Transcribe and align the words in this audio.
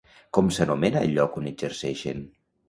Com 0.37 0.47
s'anomena 0.55 1.03
el 1.09 1.13
lloc 1.17 1.37
on 1.43 1.51
exerceixen? 1.51 2.25